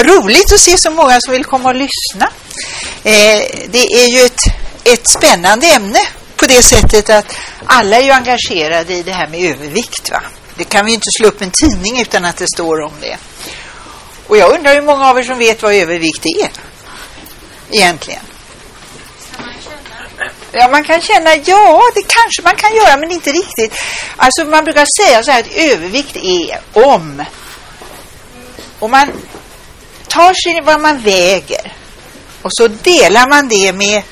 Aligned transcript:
Vad 0.00 0.08
roligt 0.08 0.52
att 0.52 0.60
se 0.60 0.78
så 0.78 0.90
många 0.90 1.20
som 1.20 1.32
vill 1.32 1.44
komma 1.44 1.68
och 1.68 1.74
lyssna. 1.74 2.30
Eh, 3.04 3.42
det 3.68 3.86
är 3.92 4.08
ju 4.08 4.20
ett, 4.20 4.40
ett 4.84 5.08
spännande 5.08 5.66
ämne 5.66 5.98
på 6.36 6.46
det 6.46 6.62
sättet 6.62 7.10
att 7.10 7.36
alla 7.66 7.96
är 7.96 8.02
ju 8.02 8.10
engagerade 8.10 8.94
i 8.94 9.02
det 9.02 9.12
här 9.12 9.26
med 9.26 9.50
övervikt. 9.50 10.10
Va? 10.10 10.22
Det 10.56 10.64
kan 10.64 10.86
vi 10.86 10.92
inte 10.92 11.10
slå 11.10 11.28
upp 11.28 11.42
en 11.42 11.50
tidning 11.50 12.00
utan 12.00 12.24
att 12.24 12.36
det 12.36 12.46
står 12.54 12.80
om 12.80 12.92
det. 13.00 13.16
Och 14.26 14.36
jag 14.36 14.54
undrar 14.54 14.74
hur 14.74 14.82
många 14.82 15.10
av 15.10 15.18
er 15.18 15.22
som 15.22 15.38
vet 15.38 15.62
vad 15.62 15.74
övervikt 15.74 16.26
är 16.26 16.50
egentligen. 17.70 18.22
Ja, 20.52 20.68
man 20.68 20.84
kan 20.84 21.00
känna, 21.00 21.34
ja, 21.34 21.82
det 21.94 22.02
kanske 22.02 22.42
man 22.42 22.56
kan 22.56 22.76
göra, 22.76 22.96
men 22.96 23.10
inte 23.10 23.32
riktigt. 23.32 23.72
Alltså, 24.16 24.44
man 24.44 24.64
brukar 24.64 24.86
säga 25.04 25.22
så 25.22 25.30
här 25.30 25.40
att 25.40 25.52
övervikt 25.54 26.16
är 26.16 26.60
om, 26.72 27.24
Och 28.78 28.90
man 28.90 29.12
tar 30.10 30.34
sig 30.34 30.60
vad 30.64 30.80
man 30.80 30.98
väger 30.98 31.72
och 32.42 32.50
så 32.52 32.68
delar 32.68 33.28
man 33.28 33.48
det 33.48 33.72
med 33.72 34.02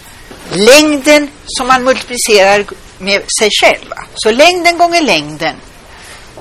längden 0.51 1.31
som 1.47 1.67
man 1.67 1.85
multiplicerar 1.85 2.65
med 2.99 3.23
sig 3.39 3.49
själv. 3.61 3.87
Så 4.15 4.31
längden 4.31 4.79
gånger 4.79 5.03
längden. 5.03 5.57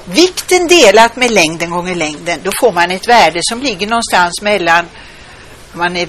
Vikten 0.06 0.68
delat 0.68 1.16
med 1.16 1.32
längden 1.32 1.70
gånger 1.70 1.96
längden, 1.96 2.40
då 2.44 2.52
får 2.60 2.72
man 2.72 2.92
ett 2.92 3.08
värde 3.08 3.40
som 3.44 3.62
ligger 3.62 3.88
någonstans 3.88 4.42
mellan, 4.42 4.86
om 5.74 5.80
man 5.80 5.98
är 5.98 6.08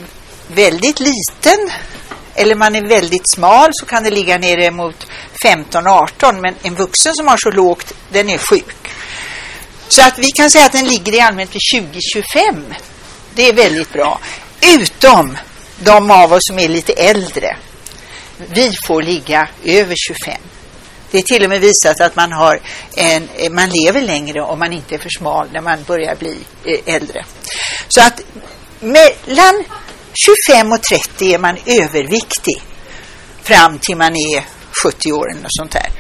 väldigt 0.49 1.01
liten 1.01 1.71
eller 2.35 2.55
man 2.55 2.77
är 2.77 2.89
väldigt 2.89 3.31
smal 3.35 3.71
så 3.73 3.87
kan 3.87 4.05
det 4.05 4.11
ligga 4.11 4.39
nere 4.39 4.71
mot 4.71 5.07
15-18 5.45 6.41
men 6.41 6.55
en 6.63 6.75
vuxen 6.75 7.15
som 7.15 7.27
har 7.29 7.37
så 7.37 7.51
lågt, 7.51 7.93
den 8.09 8.31
är 8.31 8.39
sjuk. 8.39 8.89
Så 9.89 10.03
att 10.03 10.19
vi 10.19 10.31
kan 10.31 10.51
säga 10.51 10.67
att 10.67 10.73
den 10.73 10.87
ligger 10.87 11.15
i 11.15 11.21
allmänhet 11.21 11.55
vid 11.55 11.83
20-25. 12.15 12.75
Det 13.39 13.49
är 13.49 13.53
väldigt 13.53 13.93
bra. 13.93 14.21
Utom 14.77 15.39
de 15.79 16.11
av 16.11 16.33
oss 16.33 16.43
som 16.43 16.59
är 16.59 16.69
lite 16.69 16.93
äldre. 16.93 17.57
Vi 18.37 18.73
får 18.87 19.03
ligga 19.03 19.49
över 19.65 19.95
25. 20.09 20.35
Det 21.11 21.19
är 21.19 21.23
till 21.23 21.45
och 21.45 21.49
med 21.49 21.61
visat 21.61 22.01
att 22.01 22.17
man, 22.17 22.33
har 22.33 22.61
en, 22.97 23.29
man 23.51 23.71
lever 23.71 24.03
längre 24.03 24.43
om 24.43 24.59
man 24.59 24.73
inte 24.73 24.95
är 24.95 24.99
för 24.99 25.09
smal 25.19 25.49
när 25.53 25.61
man 25.61 25.83
börjar 25.87 26.15
bli 26.17 26.39
eh, 26.65 26.95
äldre. 26.95 27.25
Så 27.89 28.01
att 28.01 28.21
mellan 28.81 29.65
25 30.49 30.73
och 30.73 30.83
30 30.83 31.35
är 31.35 31.39
man 31.39 31.57
överviktig 31.67 32.63
fram 33.43 33.79
till 33.79 33.97
man 33.97 34.17
är 34.17 34.45
70 34.85 35.13
år 35.13 35.31
eller 35.31 35.43
något 35.43 35.57
sånt 35.59 35.73
där. 35.73 35.91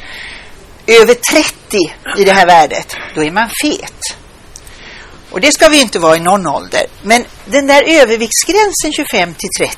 Över 0.86 1.14
30 1.14 1.94
i 2.18 2.24
det 2.24 2.32
här 2.32 2.46
värdet, 2.46 2.96
då 3.14 3.24
är 3.24 3.30
man 3.30 3.50
fet. 3.62 4.17
Och 5.38 5.42
det 5.42 5.52
ska 5.52 5.68
vi 5.68 5.80
inte 5.80 5.98
vara 5.98 6.16
i 6.16 6.20
någon 6.20 6.46
ålder. 6.46 6.86
Men 7.02 7.24
den 7.46 7.66
där 7.66 7.82
överviktsgränsen 7.82 8.92
25 8.96 9.34
till 9.34 9.50
30, 9.58 9.76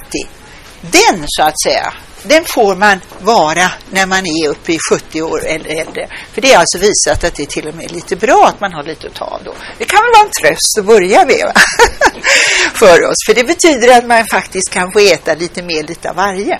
den 0.80 1.24
så 1.26 1.42
att 1.42 1.62
säga, 1.62 1.92
den 2.22 2.44
får 2.44 2.76
man 2.76 3.00
vara 3.20 3.70
när 3.90 4.06
man 4.06 4.26
är 4.26 4.48
uppe 4.48 4.72
i 4.72 4.78
70 4.90 5.22
år 5.22 5.46
eller 5.46 5.70
äldre. 5.70 6.08
För 6.32 6.40
det 6.40 6.52
är 6.52 6.58
alltså 6.58 6.78
visat 6.78 7.24
att 7.24 7.34
det 7.34 7.42
är 7.42 7.46
till 7.46 7.68
och 7.68 7.74
med 7.74 7.90
lite 7.90 8.16
bra 8.16 8.46
att 8.46 8.60
man 8.60 8.72
har 8.72 8.82
lite 8.82 9.06
att 9.06 9.14
ta 9.14 9.24
av 9.24 9.40
då. 9.44 9.54
Det 9.78 9.84
kan 9.84 10.00
väl 10.02 10.12
vara 10.12 10.24
en 10.24 10.30
tröst 10.30 10.78
att 10.78 10.84
börja 10.84 11.24
med 11.24 11.52
för 12.74 13.06
oss. 13.10 13.16
För 13.26 13.34
det 13.34 13.44
betyder 13.44 13.98
att 13.98 14.06
man 14.06 14.26
faktiskt 14.26 14.70
kan 14.70 14.92
få 14.92 14.98
äta 14.98 15.34
lite 15.34 15.62
mer 15.62 15.82
lite 15.82 16.10
av 16.10 16.16
varje. 16.16 16.58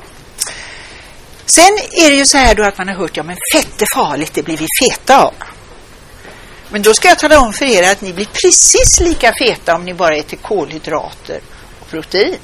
Sen 1.47 1.79
är 1.93 2.11
det 2.11 2.17
ju 2.17 2.27
så 2.27 2.39
här 2.39 2.55
då 2.55 2.65
att 2.65 2.79
man 2.79 2.89
har 2.89 2.95
hört, 2.95 3.17
ja 3.17 3.23
men 3.23 3.37
fett 3.53 3.83
är 3.83 3.95
farligt, 3.95 4.35
det 4.35 4.43
blir 4.43 4.57
vi 4.57 4.67
feta 4.83 5.25
av. 5.25 5.35
Men 6.71 6.83
då 6.83 6.95
ska 6.95 7.09
jag 7.09 7.19
tala 7.19 7.41
om 7.41 7.53
för 7.53 7.65
er 7.65 7.93
att 7.93 8.01
ni 8.01 8.13
blir 8.13 8.27
precis 8.27 9.01
lika 9.01 9.33
feta 9.39 9.75
om 9.75 9.85
ni 9.85 9.95
bara 9.95 10.17
äter 10.17 10.37
kolhydrater 10.37 11.41
och 11.81 11.91
protein. 11.91 12.39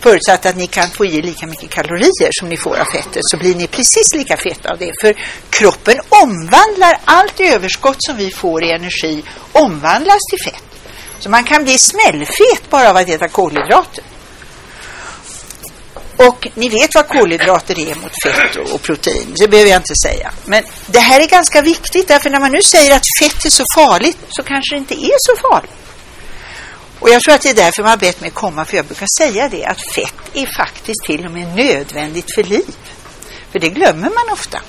Förutsatt 0.00 0.46
att 0.46 0.56
ni 0.56 0.66
kan 0.66 0.90
få 0.90 1.04
i 1.04 1.22
lika 1.22 1.46
mycket 1.46 1.70
kalorier 1.70 2.30
som 2.40 2.48
ni 2.48 2.56
får 2.56 2.78
av 2.80 2.84
fettet 2.84 3.22
så 3.24 3.36
blir 3.36 3.54
ni 3.54 3.66
precis 3.66 4.14
lika 4.14 4.36
feta 4.36 4.72
av 4.72 4.78
det. 4.78 4.92
För 5.00 5.14
kroppen 5.50 6.00
omvandlar 6.08 6.98
allt 7.04 7.40
överskott 7.40 7.96
som 7.98 8.16
vi 8.16 8.30
får 8.30 8.64
i 8.64 8.70
energi 8.70 9.22
omvandlas 9.52 10.20
till 10.30 10.52
fett. 10.52 10.64
Så 11.18 11.30
man 11.30 11.44
kan 11.44 11.64
bli 11.64 11.78
smällfet 11.78 12.70
bara 12.70 12.90
av 12.90 12.96
att 12.96 13.08
äta 13.08 13.28
kolhydrater. 13.28 14.04
Och 16.28 16.48
ni 16.54 16.68
vet 16.68 16.94
vad 16.94 17.08
kolhydrater 17.08 17.78
är 17.78 17.94
mot 17.94 18.22
fett 18.22 18.72
och 18.72 18.82
protein, 18.82 19.34
det 19.36 19.48
behöver 19.48 19.70
jag 19.70 19.78
inte 19.78 19.94
säga. 19.94 20.32
Men 20.44 20.64
det 20.86 20.98
här 20.98 21.20
är 21.20 21.26
ganska 21.26 21.62
viktigt, 21.62 22.08
därför 22.08 22.30
när 22.30 22.40
man 22.40 22.52
nu 22.52 22.62
säger 22.62 22.96
att 22.96 23.06
fett 23.20 23.44
är 23.44 23.50
så 23.50 23.64
farligt 23.74 24.18
så 24.28 24.42
kanske 24.42 24.74
det 24.74 24.78
inte 24.78 24.94
är 24.94 25.16
så 25.18 25.48
farligt. 25.48 25.72
Och 26.98 27.10
jag 27.10 27.22
tror 27.22 27.34
att 27.34 27.40
det 27.40 27.50
är 27.50 27.54
därför 27.54 27.82
man 27.82 27.90
har 27.90 27.96
bett 27.96 28.20
mig 28.20 28.30
komma, 28.30 28.64
för 28.64 28.76
jag 28.76 28.86
brukar 28.86 29.06
säga 29.18 29.48
det, 29.48 29.64
att 29.64 29.80
fett 29.94 30.14
är 30.32 30.56
faktiskt 30.56 31.04
till 31.04 31.26
och 31.26 31.32
med 31.32 31.56
nödvändigt 31.56 32.34
för 32.34 32.42
liv. 32.42 32.76
För 33.52 33.58
det 33.58 33.68
glömmer 33.68 34.10
man 34.10 34.32
ofta. 34.32 34.60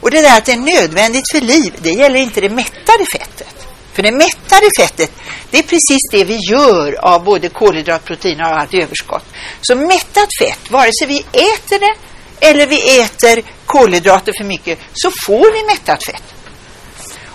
Och 0.00 0.10
det 0.10 0.22
där 0.22 0.38
att 0.38 0.44
det 0.44 0.52
är 0.52 0.80
nödvändigt 0.80 1.24
för 1.32 1.40
liv, 1.40 1.74
det 1.78 1.90
gäller 1.90 2.18
inte 2.18 2.40
det 2.40 2.48
mättade 2.48 3.06
fettet. 3.12 3.66
För 3.92 4.02
det 4.02 4.12
mättade 4.12 4.70
fettet, 4.80 5.12
det 5.54 5.58
är 5.58 5.62
precis 5.62 6.00
det 6.10 6.24
vi 6.24 6.38
gör 6.50 7.04
av 7.04 7.24
både 7.24 7.48
kolhydratproteiner 7.48 8.52
och 8.52 8.60
allt 8.60 8.74
överskott. 8.74 9.24
Så 9.60 9.74
mättat 9.74 10.28
fett, 10.40 10.70
vare 10.70 10.90
sig 10.98 11.06
vi 11.08 11.18
äter 11.18 11.78
det 11.78 11.94
eller 12.46 12.66
vi 12.66 13.00
äter 13.00 13.42
kolhydrater 13.66 14.32
för 14.38 14.44
mycket, 14.44 14.78
så 14.94 15.10
får 15.26 15.52
vi 15.52 15.66
mättat 15.66 16.04
fett. 16.04 16.34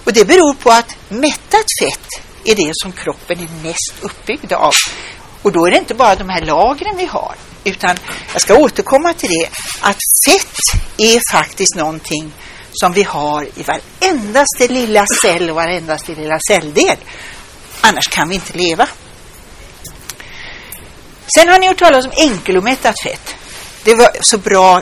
Och 0.03 0.13
det 0.13 0.25
beror 0.25 0.53
på 0.53 0.71
att 0.71 0.95
mättat 1.09 1.65
fett 1.81 2.07
är 2.45 2.55
det 2.55 2.71
som 2.73 2.91
kroppen 2.91 3.39
är 3.39 3.67
mest 3.67 3.93
uppbyggd 4.01 4.53
av. 4.53 4.73
Och 5.41 5.51
då 5.51 5.65
är 5.65 5.71
det 5.71 5.77
inte 5.77 5.95
bara 5.95 6.15
de 6.15 6.29
här 6.29 6.41
lagren 6.41 6.97
vi 6.97 7.05
har, 7.05 7.35
utan 7.63 7.97
jag 8.33 8.41
ska 8.41 8.57
återkomma 8.57 9.13
till 9.13 9.29
det, 9.29 9.49
att 9.81 9.97
fett 10.29 10.57
är 10.97 11.31
faktiskt 11.31 11.75
någonting 11.75 12.31
som 12.71 12.93
vi 12.93 13.03
har 13.03 13.43
i 13.43 13.63
varendaste 13.63 14.67
lilla 14.67 15.05
cell 15.21 15.49
och 15.49 15.55
varendaste 15.55 16.15
lilla 16.15 16.39
celldel. 16.47 16.97
Annars 17.81 18.07
kan 18.07 18.29
vi 18.29 18.35
inte 18.35 18.57
leva. 18.57 18.87
Sen 21.35 21.49
har 21.49 21.59
ni 21.59 21.67
hört 21.67 21.77
talas 21.77 22.05
om 22.05 22.11
enkelomättat 22.17 22.95
fett. 23.03 23.35
Det 23.83 23.95
var 23.95 24.09
så 24.21 24.37
bra 24.37 24.81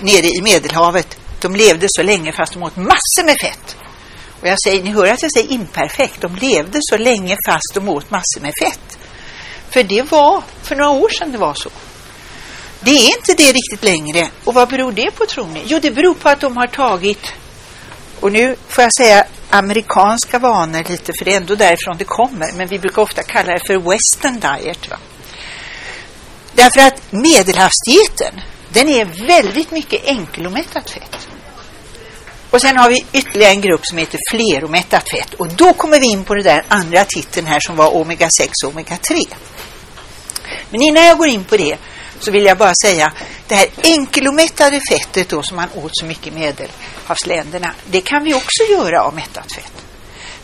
nere 0.00 0.26
i 0.26 0.42
Medelhavet. 0.42 1.18
De 1.40 1.56
levde 1.56 1.86
så 1.90 2.02
länge 2.02 2.32
fast 2.32 2.52
de 2.52 2.62
åt 2.62 2.76
massor 2.76 3.24
med 3.24 3.36
fett. 3.40 3.76
Och 4.40 4.48
jag 4.48 4.62
säger, 4.64 4.82
ni 4.82 4.90
hör 4.90 5.06
att 5.06 5.22
jag 5.22 5.32
säger 5.32 5.52
imperfekt. 5.52 6.20
De 6.20 6.36
levde 6.36 6.78
så 6.82 6.96
länge 6.96 7.36
fast 7.46 7.74
de 7.74 7.88
åt 7.88 8.10
massor 8.10 8.40
med 8.40 8.52
fett. 8.62 8.98
För 9.70 9.82
det 9.82 10.02
var 10.02 10.42
för 10.62 10.76
några 10.76 10.90
år 10.90 11.08
sedan 11.08 11.32
det 11.32 11.38
var 11.38 11.54
så. 11.54 11.70
Det 12.80 12.90
är 12.90 13.16
inte 13.16 13.34
det 13.34 13.52
riktigt 13.52 13.82
längre. 13.82 14.28
Och 14.44 14.54
vad 14.54 14.68
beror 14.68 14.92
det 14.92 15.10
på 15.10 15.26
tror 15.26 15.46
ni? 15.46 15.62
Jo, 15.66 15.78
det 15.82 15.90
beror 15.90 16.14
på 16.14 16.28
att 16.28 16.40
de 16.40 16.56
har 16.56 16.66
tagit, 16.66 17.32
och 18.20 18.32
nu 18.32 18.56
får 18.68 18.84
jag 18.84 18.94
säga 18.94 19.24
amerikanska 19.50 20.38
vanor 20.38 20.84
lite, 20.88 21.12
för 21.18 21.24
det 21.24 21.32
är 21.32 21.36
ändå 21.36 21.54
därifrån 21.54 21.96
det 21.98 22.04
kommer, 22.04 22.52
men 22.52 22.68
vi 22.68 22.78
brukar 22.78 23.02
ofta 23.02 23.22
kalla 23.22 23.52
det 23.52 23.66
för 23.66 23.90
western 23.90 24.40
diet. 24.40 24.90
Va? 24.90 24.98
Därför 26.54 26.80
att 26.80 27.12
medelhavsdieten, 27.12 28.40
den 28.68 28.88
är 28.88 29.26
väldigt 29.26 29.70
mycket 29.70 30.06
enkelomättat 30.06 30.90
fett. 30.90 31.28
Och 32.50 32.60
sen 32.60 32.76
har 32.76 32.88
vi 32.88 33.04
ytterligare 33.12 33.52
en 33.52 33.60
grupp 33.60 33.86
som 33.86 33.98
heter 33.98 34.18
fleromättat 34.30 35.08
fett. 35.08 35.34
Och 35.34 35.48
då 35.48 35.72
kommer 35.72 36.00
vi 36.00 36.06
in 36.06 36.24
på 36.24 36.34
den 36.34 36.44
där 36.44 36.64
andra 36.68 37.04
titeln 37.04 37.46
här 37.46 37.60
som 37.60 37.76
var 37.76 37.94
omega 37.94 38.30
6 38.30 38.52
och 38.64 38.70
omega 38.70 38.96
3. 38.96 39.16
Men 40.70 40.82
innan 40.82 41.04
jag 41.04 41.18
går 41.18 41.28
in 41.28 41.44
på 41.44 41.56
det 41.56 41.76
så 42.20 42.30
vill 42.30 42.44
jag 42.44 42.58
bara 42.58 42.72
säga 42.82 43.12
det 43.46 43.54
här 43.54 43.68
enkelomättade 43.82 44.80
fettet 44.90 45.28
då 45.28 45.42
som 45.42 45.56
man 45.56 45.68
åt 45.74 45.90
så 45.92 46.06
mycket 46.06 46.34
medel 46.34 46.68
medelhavsländerna, 47.06 47.74
det 47.90 48.00
kan 48.00 48.24
vi 48.24 48.34
också 48.34 48.62
göra 48.70 49.02
av 49.02 49.14
mättat 49.14 49.52
fett. 49.52 49.72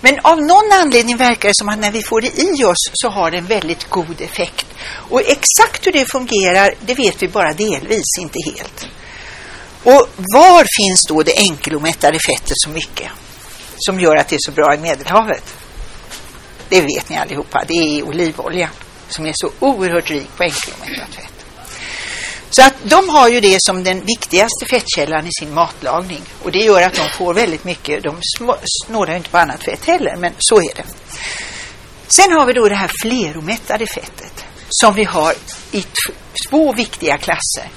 Men 0.01 0.19
av 0.23 0.39
någon 0.39 0.73
anledning 0.73 1.17
verkar 1.17 1.49
det 1.49 1.55
som 1.55 1.69
att 1.69 1.79
när 1.79 1.93
vi 1.93 2.03
får 2.03 2.21
det 2.21 2.39
i 2.39 2.65
oss 2.65 2.91
så 2.93 3.09
har 3.09 3.31
det 3.31 3.39
en 3.39 3.47
väldigt 3.47 3.91
god 3.91 4.21
effekt. 4.21 4.67
Och 5.11 5.21
exakt 5.21 5.87
hur 5.87 5.93
det 5.93 6.11
fungerar, 6.13 6.75
det 6.81 6.95
vet 6.95 7.23
vi 7.23 7.29
bara 7.29 7.53
delvis, 7.53 8.19
inte 8.21 8.39
helt. 8.45 8.87
Och 9.85 10.09
var 10.17 10.67
finns 10.83 11.01
då 11.09 11.23
det 11.23 11.35
enkelomättade 11.37 12.19
fettet 12.19 12.57
så 12.57 12.71
mycket 12.71 13.11
som 13.79 14.01
gör 14.01 14.17
att 14.17 14.29
det 14.29 14.37
är 14.37 14.41
så 14.41 14.53
bra 14.53 14.75
i 14.75 14.79
Medelhavet? 14.79 15.55
Det 16.69 16.81
vet 16.81 17.09
ni 17.09 17.17
allihopa, 17.17 17.65
det 17.69 17.75
är 17.75 18.03
olivolja 18.03 18.71
som 19.09 19.27
är 19.27 19.33
så 19.35 19.51
oerhört 19.61 20.11
rik 20.11 20.37
på 20.37 20.43
enkelomättat 20.43 21.15
fett. 21.15 21.32
Så 22.57 22.63
att 22.63 22.75
de 22.83 23.09
har 23.09 23.29
ju 23.29 23.41
det 23.41 23.57
som 23.61 23.85
den 23.85 24.05
viktigaste 24.05 24.67
fettkällan 24.71 25.27
i 25.27 25.31
sin 25.41 25.55
matlagning. 25.55 26.23
Och 26.43 26.53
det 26.53 26.59
gör 26.59 26.83
att 26.83 26.95
de 26.95 27.09
får 27.19 27.35
väldigt 27.35 27.65
mycket. 27.65 28.03
De 28.03 28.21
snålar 28.87 29.13
ju 29.13 29.17
inte 29.17 29.31
på 29.31 29.39
annat 29.39 29.63
fett 29.63 29.85
heller, 29.85 30.17
men 30.17 30.33
så 30.39 30.61
är 30.61 30.75
det. 30.77 30.85
Sen 32.07 32.33
har 32.33 32.47
vi 32.47 32.53
då 32.53 32.69
det 32.69 32.75
här 32.75 32.91
fleromättade 33.03 33.87
fettet 33.87 34.45
som 34.69 34.95
vi 34.95 35.05
har 35.05 35.35
i 35.73 35.85
två 36.49 36.73
viktiga 36.73 37.19
klasser. 37.19 37.71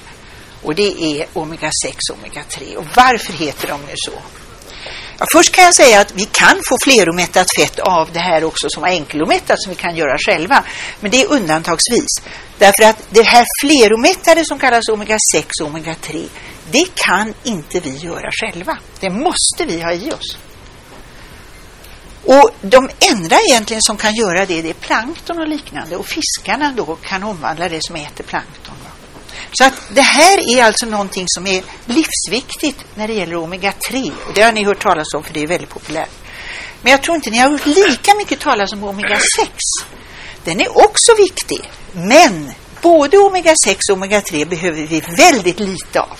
Och 0.62 0.74
det 0.74 1.02
är 1.02 1.26
omega 1.32 1.70
6 1.84 1.96
och 2.10 2.18
omega 2.18 2.42
3. 2.58 2.76
Och 2.76 2.86
varför 2.96 3.32
heter 3.32 3.68
de 3.68 3.80
nu 3.80 3.94
så? 3.96 4.12
Ja, 5.18 5.26
först 5.32 5.52
kan 5.52 5.64
jag 5.64 5.74
säga 5.74 6.00
att 6.00 6.12
vi 6.14 6.24
kan 6.24 6.60
få 6.68 6.76
fleromättat 6.84 7.46
fett 7.56 7.78
av 7.78 8.08
det 8.12 8.20
här 8.20 8.44
också 8.44 8.66
som 8.70 8.84
enkelomättat 8.84 9.62
som 9.62 9.70
vi 9.70 9.76
kan 9.76 9.96
göra 9.96 10.18
själva. 10.18 10.64
Men 11.00 11.10
det 11.10 11.22
är 11.22 11.32
undantagsvis. 11.32 12.22
Därför 12.58 12.82
att 12.82 13.02
det 13.10 13.22
här 13.22 13.46
fleromättade 13.60 14.44
som 14.44 14.58
kallas 14.58 14.88
omega-6 14.88 15.62
och 15.62 15.70
omega-3 15.70 16.28
det 16.70 16.86
kan 16.94 17.34
inte 17.42 17.80
vi 17.80 17.96
göra 17.96 18.30
själva. 18.40 18.78
Det 19.00 19.10
måste 19.10 19.64
vi 19.66 19.82
ha 19.82 19.92
i 19.92 20.10
oss. 20.12 20.38
Och 22.24 22.50
de 22.60 22.90
enda 23.12 23.36
egentligen 23.48 23.82
som 23.82 23.96
kan 23.96 24.14
göra 24.14 24.46
det, 24.46 24.62
det 24.62 24.70
är 24.70 24.74
plankton 24.74 25.38
och 25.38 25.48
liknande. 25.48 25.96
Och 25.96 26.06
fiskarna 26.06 26.72
då 26.76 26.96
kan 26.96 27.22
omvandla 27.22 27.68
det 27.68 27.78
som 27.82 27.96
äter 27.96 28.24
plankton. 28.24 28.74
Så 29.58 29.64
att 29.64 29.82
det 29.94 30.02
här 30.02 30.38
är 30.56 30.64
alltså 30.64 30.86
någonting 30.86 31.24
som 31.28 31.46
är 31.46 31.62
livsviktigt 31.86 32.84
när 32.94 33.08
det 33.08 33.14
gäller 33.14 33.36
omega-3. 33.36 34.12
Och 34.26 34.34
det 34.34 34.42
har 34.42 34.52
ni 34.52 34.64
hört 34.64 34.82
talas 34.82 35.14
om 35.14 35.24
för 35.24 35.34
det 35.34 35.42
är 35.42 35.46
väldigt 35.46 35.70
populärt. 35.70 36.10
Men 36.82 36.90
jag 36.90 37.02
tror 37.02 37.16
inte 37.16 37.30
ni 37.30 37.38
har 37.38 37.50
hört 37.50 37.66
lika 37.66 38.14
mycket 38.14 38.40
talas 38.40 38.72
om 38.72 38.84
omega-6. 38.84 39.48
Den 40.44 40.60
är 40.60 40.78
också 40.84 41.12
viktig. 41.18 41.70
Men 41.92 42.52
både 42.82 43.16
omega-6 43.16 43.76
och 43.92 43.98
omega-3 43.98 44.48
behöver 44.48 44.86
vi 44.86 45.02
väldigt 45.16 45.60
lite 45.60 46.00
av. 46.00 46.18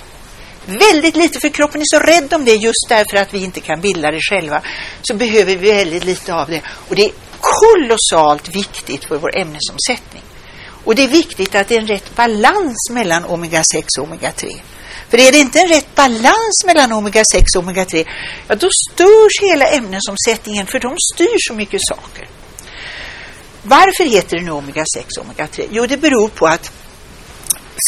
Väldigt 0.65 1.17
lite, 1.17 1.41
för 1.41 1.49
kroppen 1.49 1.81
är 1.81 1.85
så 1.85 1.99
rädd 1.99 2.35
om 2.35 2.45
det 2.45 2.55
just 2.55 2.87
därför 2.89 3.17
att 3.17 3.35
vi 3.35 3.45
inte 3.45 3.61
kan 3.61 3.81
bilda 3.81 4.11
det 4.11 4.21
själva. 4.21 4.63
Så 5.03 5.15
behöver 5.15 5.57
vi 5.57 5.71
väldigt 5.71 6.05
lite 6.05 6.35
av 6.35 6.49
det. 6.49 6.63
Och 6.89 6.97
det 6.97 7.05
är 7.05 7.13
kolossalt 7.41 8.49
viktigt 8.49 9.05
för 9.05 9.19
vår 9.19 9.39
ämnesomsättning. 9.39 10.23
Och 10.87 10.95
det 10.95 11.05
är 11.05 11.09
viktigt 11.09 11.55
att 11.55 11.69
det 11.69 11.77
är 11.77 11.81
en 11.81 11.87
rätt 11.87 12.17
balans 12.17 12.91
mellan 12.91 13.25
omega-6 13.25 13.99
och 13.99 14.09
omega-3. 14.09 14.61
För 15.09 15.21
är 15.21 15.33
det 15.33 15.39
inte 15.39 15.61
en 15.61 15.69
rätt 15.69 15.95
balans 15.95 16.65
mellan 16.67 16.93
omega-6 16.93 17.57
och 17.57 17.65
omega-3, 17.65 18.07
ja 18.49 18.55
då 18.55 18.69
störs 18.91 19.41
hela 19.41 19.67
ämnesomsättningen 19.67 20.67
för 20.67 20.79
de 20.81 20.97
styr 21.15 21.37
så 21.39 21.55
mycket 21.55 21.81
saker. 21.89 22.29
Varför 23.63 24.05
heter 24.05 24.37
det 24.37 24.43
nu 24.43 24.51
omega-6 24.51 25.19
och 25.19 25.27
omega-3? 25.27 25.69
Jo, 25.71 25.87
det 25.87 25.97
beror 25.97 26.29
på 26.29 26.47
att 26.47 26.73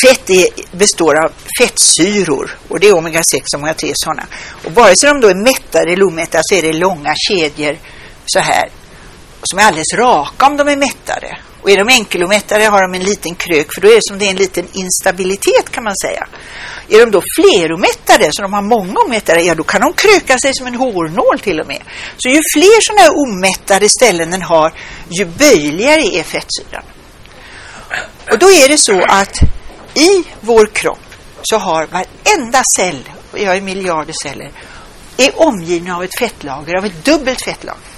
Fett 0.05 0.31
är, 0.31 0.47
består 0.77 1.25
av 1.25 1.33
fettsyror 1.61 2.59
och 2.69 2.81
det 2.81 2.89
är 2.89 2.93
omega-6 2.93 3.43
och 3.55 3.61
omega-3 3.61 3.93
sådana. 3.95 4.27
Och 4.65 4.73
vare 4.73 4.97
sig 4.97 5.09
de 5.09 5.21
då 5.21 5.29
är 5.29 5.45
mättade 5.45 5.93
eller 5.93 6.07
omättade 6.07 6.43
så 6.45 6.55
är 6.55 6.63
det 6.63 6.73
långa 6.73 7.15
kedjor 7.29 7.79
så 8.27 8.39
här 8.39 8.69
som 9.43 9.59
är 9.59 9.63
alldeles 9.63 9.95
raka 9.95 10.47
om 10.47 10.57
de 10.57 10.69
är 10.69 10.77
mättade. 10.77 11.39
Och 11.69 11.73
är 11.73 11.77
de 11.77 11.89
enkelomättade 11.89 12.65
har 12.65 12.83
de 12.83 12.95
en 12.95 13.05
liten 13.05 13.35
krök 13.35 13.67
för 13.75 13.81
då 13.81 13.89
är 13.89 13.95
det 13.95 14.03
som 14.09 14.19
det 14.19 14.25
är 14.25 14.31
en 14.31 14.37
liten 14.37 14.67
instabilitet 14.73 15.71
kan 15.71 15.85
man 15.85 15.97
säga. 15.97 16.29
Är 16.89 16.99
de 17.01 17.11
då 17.11 17.23
fleromättade, 17.37 18.29
så 18.33 18.43
de 18.43 18.53
har 18.53 18.63
många 18.63 19.01
omättade, 19.01 19.41
ja 19.41 19.55
då 19.55 19.65
kan 19.65 19.81
de 19.81 19.93
kröka 19.93 20.39
sig 20.39 20.55
som 20.55 20.67
en 20.67 20.75
hårnål 20.75 21.39
till 21.39 21.61
och 21.61 21.67
med. 21.67 21.83
Så 22.17 22.29
ju 22.29 22.41
fler 22.55 22.81
sådana 22.81 23.03
här 23.03 23.13
omättade 23.17 23.89
ställen 23.89 24.31
den 24.31 24.43
har, 24.43 24.73
ju 25.09 25.25
böjligare 25.25 26.01
är 26.01 26.23
fettsyran. 26.23 26.85
Och 28.33 28.39
då 28.39 28.47
är 28.47 28.69
det 28.69 28.79
så 28.79 29.03
att 29.09 29.39
i 29.95 30.25
vår 30.41 30.67
kropp 30.67 31.15
så 31.43 31.57
har 31.57 31.87
varenda 31.87 32.63
cell, 32.77 33.09
vi 33.33 33.45
har 33.45 33.61
miljarder 33.61 34.15
celler, 34.23 34.51
är 35.17 35.43
omgivna 35.43 35.97
av 35.97 36.05
ett 36.05 36.19
fettlager, 36.19 36.77
av 36.79 36.85
ett 36.85 37.05
dubbelt 37.05 37.43
fettlager. 37.43 37.98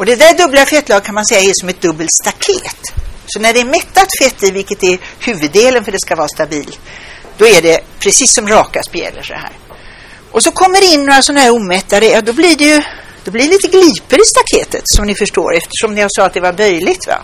Och 0.00 0.06
det 0.06 0.16
där 0.16 0.34
dubbla 0.34 0.66
fettlagret 0.66 1.04
kan 1.04 1.14
man 1.14 1.26
säga 1.26 1.40
är 1.40 1.52
som 1.54 1.68
ett 1.68 1.80
dubbelt 1.80 2.10
staket. 2.22 2.92
Så 3.26 3.40
när 3.40 3.52
det 3.52 3.60
är 3.60 3.64
mättat 3.64 4.08
fett 4.22 4.42
i, 4.42 4.50
vilket 4.50 4.82
är 4.82 4.98
huvuddelen 5.18 5.84
för 5.84 5.92
det 5.92 6.00
ska 6.00 6.16
vara 6.16 6.28
stabilt, 6.28 6.80
då 7.38 7.46
är 7.46 7.62
det 7.62 7.80
precis 7.98 8.34
som 8.34 8.48
raka 8.48 8.82
spjälor 8.82 9.22
så 9.22 9.34
här. 9.34 9.50
Och 10.30 10.42
så 10.42 10.50
kommer 10.50 10.80
det 10.80 10.86
in 10.86 11.04
några 11.04 11.22
sådana 11.22 11.40
här 11.40 11.50
omättade, 11.50 12.06
ja 12.06 12.20
då 12.20 12.32
blir 12.32 12.56
det 12.56 12.64
ju 12.64 12.82
då 13.24 13.30
blir 13.30 13.44
det 13.44 13.50
lite 13.50 13.68
gliper 13.68 14.16
i 14.16 14.24
staketet 14.24 14.82
som 14.84 15.06
ni 15.06 15.14
förstår 15.14 15.56
eftersom 15.56 15.98
jag 15.98 16.10
sa 16.12 16.24
att 16.24 16.34
det 16.34 16.40
var 16.40 16.52
böjligt. 16.52 17.06
Va? 17.06 17.22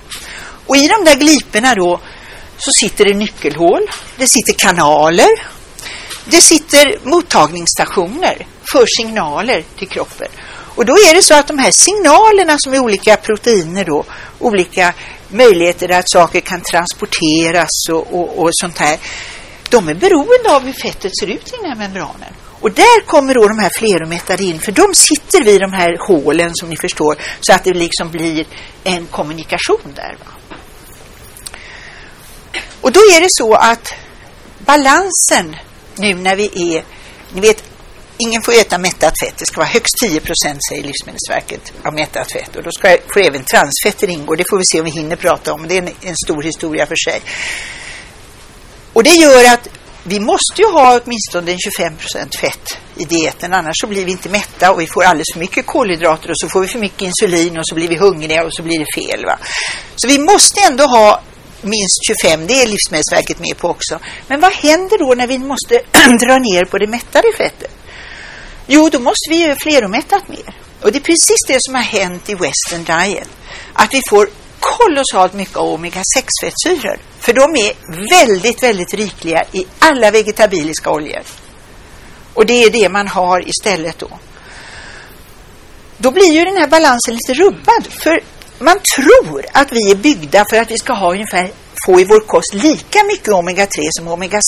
Och 0.67 0.77
i 0.77 0.89
de 0.89 1.05
där 1.05 1.17
gliporna 1.17 1.75
då 1.75 2.01
så 2.59 2.73
sitter 2.73 3.05
det 3.05 3.15
nyckelhål, 3.15 3.91
det 4.17 4.29
sitter 4.29 4.53
kanaler, 4.53 5.47
det 6.25 6.41
sitter 6.41 6.99
mottagningsstationer 7.03 8.47
för 8.73 8.87
signaler 8.87 9.65
till 9.79 9.89
kroppen. 9.89 10.29
Och 10.77 10.85
då 10.85 10.93
är 10.93 11.15
det 11.15 11.23
så 11.23 11.35
att 11.35 11.47
de 11.47 11.59
här 11.59 11.71
signalerna 11.71 12.57
som 12.59 12.75
är 12.75 12.79
olika 12.79 13.17
proteiner 13.17 13.85
då, 13.85 14.05
olika 14.39 14.95
möjligheter 15.29 15.89
att 15.93 16.11
saker 16.11 16.41
kan 16.41 16.61
transporteras 16.61 17.89
och, 17.91 18.15
och, 18.15 18.39
och 18.39 18.51
sånt 18.53 18.79
här, 18.79 18.99
de 19.71 19.89
är 19.89 19.95
beroende 19.95 20.57
av 20.57 20.63
hur 20.63 20.73
fettet 20.73 21.13
ser 21.21 21.27
ut 21.27 21.49
i 21.49 21.57
den 21.63 21.71
här 21.71 21.77
membranen. 21.77 22.33
Och 22.61 22.73
där 22.73 23.07
kommer 23.07 23.35
då 23.35 23.49
de 23.49 23.59
här 23.59 23.71
fleromättade 23.79 24.45
in, 24.45 24.61
för 24.61 24.73
de 24.73 24.95
sitter 24.95 25.45
vid 25.45 25.61
de 25.61 25.73
här 25.73 26.09
hålen 26.09 26.51
som 26.55 26.69
ni 26.69 26.77
förstår, 26.77 27.17
så 27.41 27.53
att 27.53 27.65
det 27.65 27.75
liksom 27.75 28.11
blir 28.11 28.47
en 28.85 29.07
kommunikation 29.07 29.93
där. 29.95 30.17
Va? 30.25 30.57
Och 32.81 32.93
då 32.93 33.01
är 33.01 33.21
det 33.21 33.29
så 33.31 33.55
att 33.55 33.95
balansen 34.59 35.57
nu 35.95 36.15
när 36.15 36.37
vi 36.37 36.77
är, 36.77 36.85
ni 37.33 37.41
vet, 37.41 37.65
ingen 38.19 38.43
får 38.43 38.53
äta 38.53 38.79
mättat 38.79 39.15
fett. 39.21 39.35
Det 39.39 39.47
ska 39.47 39.57
vara 39.57 39.69
högst 39.69 39.95
10 40.01 40.21
procent, 40.21 40.59
säger 40.71 40.83
Livsmedelsverket, 40.83 41.73
av 41.83 41.95
mättat 41.95 42.33
fett. 42.33 42.57
Och 42.57 42.63
då 42.63 42.71
ska, 42.71 42.97
får 43.15 43.21
även 43.21 43.45
transfetter 43.45 44.09
ingå. 44.09 44.35
Det 44.35 44.45
får 44.51 44.59
vi 44.59 44.65
se 44.65 44.79
om 44.79 44.85
vi 44.85 44.91
hinner 44.91 45.17
prata 45.17 45.53
om. 45.53 45.69
Det 45.69 45.75
är 45.75 45.83
en, 45.83 45.91
en 46.01 46.17
stor 46.25 46.43
historia 46.43 46.87
för 46.87 46.97
sig. 46.97 47.21
Och 48.93 49.05
det 49.05 49.15
gör 49.15 49.53
att 49.53 49.69
vi 50.09 50.21
måste 50.21 50.63
ju 50.63 50.67
ha 50.73 51.01
åtminstone 51.05 51.57
25 51.59 51.97
procent 51.97 52.35
fett 52.37 52.79
i 52.97 53.05
dieten, 53.05 53.53
annars 53.53 53.81
så 53.81 53.87
blir 53.87 54.05
vi 54.05 54.13
inte 54.13 54.29
mätta 54.29 54.73
och 54.73 54.81
vi 54.81 54.87
får 54.87 55.05
alldeles 55.05 55.33
för 55.33 55.41
mycket 55.41 55.67
kolhydrater 55.67 56.31
och 56.31 56.39
så 56.39 56.49
får 56.49 56.61
vi 56.61 56.67
för 56.67 56.79
mycket 56.79 57.03
insulin 57.03 57.59
och 57.59 57.67
så 57.67 57.75
blir 57.75 57.89
vi 57.89 57.97
hungriga 57.97 58.45
och 58.45 58.55
så 58.55 58.63
blir 58.63 58.79
det 58.79 58.87
fel. 58.95 59.25
Va? 59.25 59.39
Så 59.97 60.09
vi 60.09 60.19
måste 60.19 60.61
ändå 60.61 60.85
ha 60.85 61.23
minst 61.63 61.99
25, 62.07 62.47
det 62.47 62.63
är 62.63 62.67
Livsmedelsverket 62.67 63.39
med 63.39 63.57
på 63.57 63.69
också. 63.69 63.99
Men 64.29 64.41
vad 64.41 64.53
händer 64.53 64.99
då 64.99 65.15
när 65.15 65.27
vi 65.27 65.39
måste 65.39 65.75
dra 66.27 66.39
ner 66.39 66.65
på 66.65 66.79
det 66.79 66.87
mättade 66.87 67.33
fettet? 67.37 67.76
Jo, 68.67 68.89
då 68.89 68.99
måste 68.99 69.31
vi 69.31 69.37
göra 69.43 69.57
fleromättat 69.57 70.29
mer. 70.29 70.55
Och 70.83 70.93
det 70.93 70.99
är 70.99 71.03
precis 71.03 71.39
det 71.49 71.57
som 71.61 71.75
har 71.75 71.83
hänt 71.83 72.31
i 72.31 72.35
Western 72.35 72.85
Diet. 72.85 73.29
Att 73.73 73.95
vi 73.95 74.01
får 74.11 74.29
kolossalt 74.61 75.33
mycket 75.33 75.57
omega-6-fettsyror. 75.57 76.99
För 77.19 77.33
de 77.33 77.57
är 77.57 77.73
väldigt, 78.11 78.63
väldigt 78.63 78.95
rikliga 78.95 79.45
i 79.53 79.67
alla 79.79 80.11
vegetabiliska 80.11 80.91
oljor. 80.91 81.23
Och 82.35 82.47
det 82.47 82.65
är 82.65 82.71
det 82.71 82.89
man 82.89 83.09
har 83.09 83.49
istället 83.49 83.99
då. 83.99 84.19
Då 85.99 86.11
blir 86.11 86.33
ju 86.33 86.45
den 86.45 86.57
här 86.57 86.69
balansen 86.69 87.15
lite 87.15 87.35
rubbad. 87.35 87.87
För 88.03 88.21
man 88.59 88.81
tror 88.97 89.45
att 89.53 89.73
vi 89.73 89.91
är 89.91 89.95
byggda 89.95 90.45
för 90.51 90.57
att 90.57 90.71
vi 90.71 90.79
ska 90.79 90.93
ha 90.93 91.13
ungefär, 91.13 91.51
få 91.87 92.01
i 92.01 92.05
vår 92.05 92.21
kost 92.21 92.55
lika 92.55 93.05
mycket 93.05 93.29
omega-3 93.29 93.89
som 93.91 94.09
omega-6. 94.09 94.41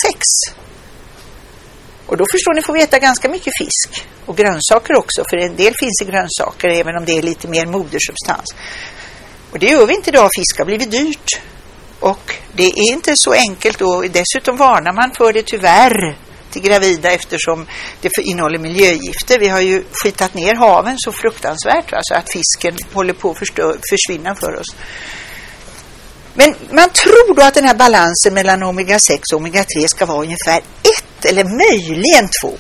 Och 2.09 2.17
då 2.17 2.25
förstår 2.33 2.55
ni 2.55 2.63
får 2.63 2.73
vi 2.73 2.83
äta 2.83 2.99
ganska 2.99 3.29
mycket 3.29 3.53
fisk 3.59 4.07
och 4.27 4.37
grönsaker 4.37 4.99
också, 4.99 5.25
för 5.31 5.37
en 5.37 5.57
del 5.57 5.75
finns 5.81 6.03
i 6.03 6.05
grönsaker 6.05 6.69
även 6.69 6.97
om 6.97 7.05
det 7.05 7.19
är 7.19 7.23
lite 7.23 7.49
mer 7.49 7.67
modersubstans. 7.67 8.55
Och 9.51 9.59
det 9.59 9.67
gör 9.67 9.87
vi 9.87 9.95
inte 9.95 10.11
idag, 10.11 10.31
fisk 10.37 10.59
har 10.59 10.65
blivit 10.65 10.91
dyrt. 10.91 11.41
Och 12.01 12.35
det 12.53 12.67
är 12.67 12.93
inte 12.93 13.17
så 13.17 13.33
enkelt 13.33 13.81
och 13.81 14.11
dessutom 14.11 14.57
varnar 14.57 14.93
man 14.93 15.11
för 15.19 15.33
det 15.33 15.43
tyvärr 15.43 16.17
till 16.51 16.63
gravida 16.63 17.11
eftersom 17.11 17.67
det 18.01 18.11
innehåller 18.19 18.59
miljögifter. 18.59 19.39
Vi 19.39 19.49
har 19.49 19.61
ju 19.61 19.85
skitat 19.93 20.35
ner 20.35 20.55
haven 20.55 20.95
så 20.99 21.13
fruktansvärt 21.13 21.93
alltså 21.93 22.15
att 22.15 22.33
fisken 22.33 22.77
håller 22.93 23.15
på 23.15 23.31
att 23.31 23.39
förstör, 23.39 23.79
försvinna 23.91 24.35
för 24.35 24.61
oss. 24.61 24.77
Men 26.35 26.55
man 26.71 26.91
tror 26.91 27.35
då 27.35 27.43
att 27.43 27.55
den 27.55 27.65
här 27.65 27.75
balansen 27.75 28.35
mellan 28.35 28.63
omega-6 28.63 29.35
och 29.35 29.41
omega-3 29.41 29.87
ska 29.87 30.07
vara 30.07 30.23
ungefär 30.23 30.61
ett 31.19 31.25
eller 31.25 31.45
möjligen 31.45 32.29
två. 32.43 32.55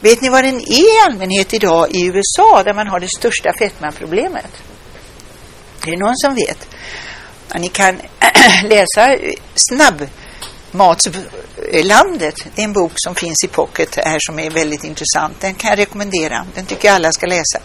Vet 0.00 0.20
ni 0.20 0.28
vad 0.28 0.44
den 0.44 0.60
är 0.60 0.72
i 0.72 0.84
allmänhet 1.06 1.54
idag 1.54 1.90
i 1.90 2.06
USA 2.06 2.62
där 2.62 2.74
man 2.74 2.86
har 2.86 3.00
det 3.00 3.08
största 3.18 3.52
fetmaproblemet? 3.58 4.62
Är 5.86 5.90
det 5.90 5.96
någon 5.96 6.16
som 6.16 6.34
vet? 6.34 6.68
Ja, 7.52 7.58
ni 7.58 7.68
kan 7.68 8.00
läsa 8.64 9.14
eh, 9.14 9.32
snabbmatslandet. 9.54 12.34
Det 12.54 12.62
är 12.62 12.64
en 12.64 12.72
bok 12.72 12.92
som 12.94 13.14
finns 13.14 13.44
i 13.44 13.48
pocket 13.48 13.96
här 13.96 14.18
som 14.20 14.38
är 14.38 14.50
väldigt 14.50 14.84
intressant. 14.84 15.40
Den 15.40 15.54
kan 15.54 15.70
jag 15.70 15.78
rekommendera. 15.78 16.46
Den 16.54 16.66
tycker 16.66 16.88
jag 16.88 16.94
alla 16.94 17.12
ska 17.12 17.26
läsa. 17.26 17.58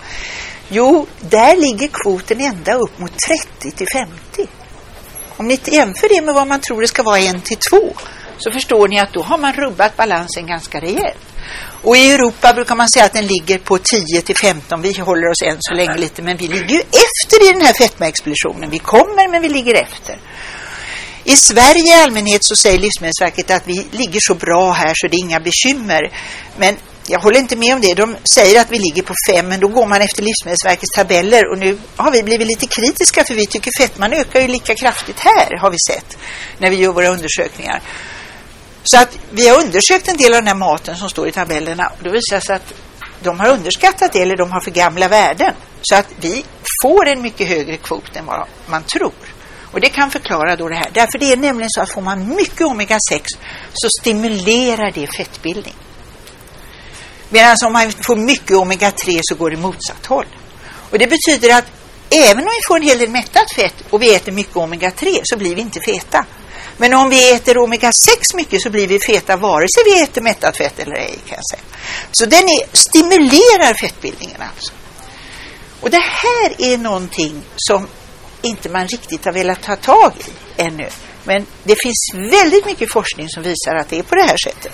Jo, 0.69 1.07
där 1.19 1.57
ligger 1.57 1.87
kvoten 1.87 2.41
ända 2.41 2.73
upp 2.73 2.99
mot 2.99 3.17
30 3.17 3.71
till 3.71 3.87
50. 3.93 4.47
Om 5.37 5.47
ni 5.47 5.59
jämför 5.65 6.15
det 6.15 6.21
med 6.21 6.35
vad 6.35 6.47
man 6.47 6.61
tror 6.61 6.81
det 6.81 6.87
ska 6.87 7.03
vara 7.03 7.19
en 7.19 7.41
till 7.41 7.57
två 7.57 7.93
så 8.43 8.51
förstår 8.51 8.87
ni 8.87 8.99
att 8.99 9.13
då 9.13 9.21
har 9.21 9.37
man 9.37 9.53
rubbat 9.53 9.97
balansen 9.97 10.47
ganska 10.47 10.79
rejält. 10.79 11.25
Och 11.83 11.97
i 11.97 12.11
Europa 12.11 12.53
brukar 12.53 12.75
man 12.75 12.89
säga 12.89 13.05
att 13.05 13.13
den 13.13 13.27
ligger 13.27 13.57
på 13.57 13.77
10 13.77 14.21
till 14.21 14.35
15. 14.35 14.81
Vi 14.81 14.99
håller 14.99 15.27
oss 15.29 15.41
än 15.41 15.57
så 15.59 15.73
länge 15.73 15.97
lite, 15.97 16.21
men 16.21 16.37
vi 16.37 16.47
ligger 16.47 16.75
ju 16.75 16.79
efter 16.79 17.49
i 17.49 17.53
den 17.53 17.61
här 17.61 17.73
fetmaexplosionen. 17.73 18.69
Vi 18.69 18.79
kommer, 18.79 19.31
men 19.31 19.41
vi 19.41 19.49
ligger 19.49 19.73
efter. 19.73 20.17
I 21.23 21.35
Sverige 21.35 21.97
i 21.97 22.01
allmänhet 22.03 22.43
så 22.43 22.55
säger 22.55 22.79
Livsmedelsverket 22.79 23.51
att 23.51 23.67
vi 23.67 23.87
ligger 23.91 24.19
så 24.21 24.35
bra 24.35 24.71
här 24.71 24.93
så 24.95 25.07
det 25.07 25.15
är 25.15 25.19
inga 25.19 25.39
bekymmer. 25.39 26.11
Men 26.57 26.77
jag 27.07 27.19
håller 27.19 27.39
inte 27.39 27.55
med 27.55 27.73
om 27.73 27.81
det. 27.81 27.93
De 27.93 28.15
säger 28.35 28.61
att 28.61 28.71
vi 28.71 28.79
ligger 28.79 29.01
på 29.01 29.13
5, 29.29 29.47
men 29.47 29.59
då 29.59 29.67
går 29.67 29.87
man 29.87 30.01
efter 30.01 30.23
Livsmedelsverkets 30.23 30.91
tabeller 30.95 31.51
och 31.51 31.57
nu 31.57 31.77
har 31.95 32.11
vi 32.11 32.23
blivit 32.23 32.47
lite 32.47 32.67
kritiska 32.67 33.23
för 33.23 33.33
vi 33.33 33.45
tycker 33.45 33.71
fettman 33.77 34.13
ökar 34.13 34.41
ju 34.41 34.47
lika 34.47 34.75
kraftigt 34.75 35.19
här, 35.19 35.57
har 35.59 35.71
vi 35.71 35.77
sett, 35.87 36.17
när 36.57 36.69
vi 36.69 36.75
gör 36.75 36.93
våra 36.93 37.07
undersökningar. 37.07 37.81
Så 38.83 38.97
att 38.97 39.17
vi 39.31 39.47
har 39.47 39.61
undersökt 39.61 40.07
en 40.07 40.17
del 40.17 40.33
av 40.33 40.39
den 40.41 40.47
här 40.47 40.55
maten 40.55 40.95
som 40.95 41.09
står 41.09 41.27
i 41.27 41.31
tabellerna 41.31 41.87
och 41.87 42.03
det 42.03 42.09
visar 42.09 42.39
sig 42.39 42.55
att 42.55 42.73
de 43.23 43.39
har 43.39 43.49
underskattat 43.49 44.13
det 44.13 44.21
eller 44.21 44.37
de 44.37 44.51
har 44.51 44.61
för 44.61 44.71
gamla 44.71 45.07
värden. 45.07 45.53
Så 45.81 45.95
att 45.95 46.07
vi 46.19 46.45
får 46.83 47.07
en 47.07 47.21
mycket 47.21 47.47
högre 47.47 47.77
kvot 47.77 48.15
än 48.15 48.25
vad 48.25 48.47
man 48.65 48.83
tror. 48.83 49.13
Och 49.71 49.81
det 49.81 49.89
kan 49.89 50.11
förklara 50.11 50.55
då 50.55 50.69
det 50.69 50.75
här. 50.75 50.89
Därför 50.93 51.19
det 51.19 51.31
är 51.31 51.37
nämligen 51.37 51.69
så 51.69 51.81
att 51.81 51.93
får 51.93 52.01
man 52.01 52.35
mycket 52.35 52.61
omega-6 52.61 53.21
så 53.73 53.89
stimulerar 54.01 54.91
det 54.91 55.07
fettbildning. 55.07 55.75
Medan 57.29 57.55
om 57.65 57.73
man 57.73 57.91
får 57.91 58.15
mycket 58.15 58.57
omega-3 58.57 59.19
så 59.21 59.35
går 59.35 59.51
det 59.51 59.57
motsatt 59.57 60.05
håll. 60.05 60.25
Och 60.89 60.99
det 60.99 61.07
betyder 61.07 61.57
att 61.57 61.65
även 62.09 62.43
om 62.43 62.51
vi 62.59 62.67
får 62.67 62.77
en 62.77 62.83
hel 62.83 62.97
del 62.97 63.09
mättat 63.09 63.51
fett 63.55 63.75
och 63.89 64.01
vi 64.01 64.15
äter 64.15 64.31
mycket 64.31 64.55
omega-3 64.55 65.19
så 65.23 65.37
blir 65.37 65.55
vi 65.55 65.61
inte 65.61 65.79
feta. 65.79 66.25
Men 66.81 66.93
om 66.93 67.09
vi 67.09 67.33
äter 67.33 67.57
omega-6 67.57 68.35
mycket 68.35 68.61
så 68.61 68.69
blir 68.69 68.87
vi 68.87 68.99
feta 68.99 69.37
vare 69.37 69.65
sig 69.75 69.83
vi 69.85 70.01
äter 70.01 70.21
mättat 70.21 70.57
fett 70.57 70.79
eller 70.79 70.95
ej 70.95 71.15
kan 71.27 71.37
jag 71.37 71.49
säga. 71.51 71.63
Så 72.11 72.25
den 72.25 72.49
är, 72.49 72.77
stimulerar 72.77 73.73
fettbildningen 73.73 74.41
alltså. 74.41 74.73
Och 75.81 75.89
det 75.89 76.01
här 76.01 76.73
är 76.73 76.77
någonting 76.77 77.41
som 77.55 77.87
inte 78.41 78.69
man 78.69 78.87
riktigt 78.87 79.25
har 79.25 79.33
velat 79.33 79.61
ta 79.61 79.75
tag 79.75 80.13
i 80.17 80.61
ännu. 80.61 80.89
Men 81.23 81.45
det 81.63 81.75
finns 81.83 82.11
väldigt 82.31 82.65
mycket 82.65 82.91
forskning 82.91 83.29
som 83.29 83.43
visar 83.43 83.75
att 83.75 83.89
det 83.89 83.99
är 83.99 84.03
på 84.03 84.15
det 84.15 84.23
här 84.23 84.37
sättet. 84.37 84.73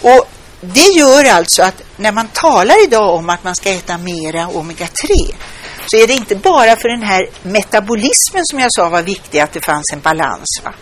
Och 0.00 0.28
det 0.60 0.98
gör 0.98 1.24
alltså 1.24 1.62
att 1.62 1.82
när 1.96 2.12
man 2.12 2.28
talar 2.28 2.84
idag 2.84 3.14
om 3.14 3.30
att 3.30 3.44
man 3.44 3.54
ska 3.54 3.70
äta 3.70 3.98
mera 3.98 4.46
omega-3 4.46 5.34
så 5.86 5.96
är 5.96 6.06
det 6.06 6.14
inte 6.14 6.36
bara 6.36 6.76
för 6.76 6.88
den 6.88 7.02
här 7.02 7.30
metabolismen 7.42 8.42
som 8.44 8.58
jag 8.58 8.68
sa 8.70 8.88
var 8.88 9.02
viktig 9.02 9.38
att 9.38 9.52
det 9.52 9.64
fanns 9.64 9.92
en 9.92 10.00
balans. 10.00 10.60
Va? 10.64 10.74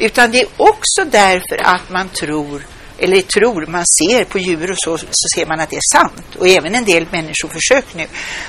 Utan 0.00 0.30
det 0.30 0.40
är 0.40 0.48
också 0.56 1.04
därför 1.04 1.66
att 1.66 1.90
man 1.90 2.08
tror, 2.08 2.66
eller 2.98 3.22
tror, 3.22 3.66
man 3.66 3.84
ser 3.86 4.24
på 4.24 4.38
djur 4.38 4.70
och 4.70 4.78
så, 4.78 4.98
så 4.98 5.28
ser 5.34 5.46
man 5.46 5.60
att 5.60 5.70
det 5.70 5.76
är 5.76 5.98
sant. 5.98 6.36
Och 6.38 6.48
även 6.48 6.74
en 6.74 6.84
del 6.84 7.06
människoförsök 7.10 7.94
nu. 7.94 8.06